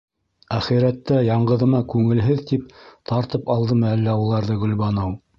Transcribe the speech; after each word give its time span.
Әхирәттә 0.53 1.17
яңғыҙыма 1.25 1.81
күңелһеҙ 1.93 2.41
тип 2.51 2.71
тартып 3.11 3.51
алдымы 3.57 3.87
әллә 3.91 4.15
уларҙы 4.23 4.57
Гөлбаныу? 4.65 5.13